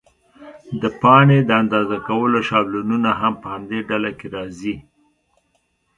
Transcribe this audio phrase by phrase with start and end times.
[0.81, 4.75] د پاڼې د اندازه کولو شابلونونه هم په همدې ډله کې راځي.